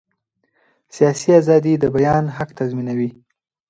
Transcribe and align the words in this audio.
سیاسي 0.95 1.29
ازادي 1.41 1.73
د 1.79 1.85
بیان 1.95 2.23
حق 2.37 2.49
تضمینوي 2.59 3.09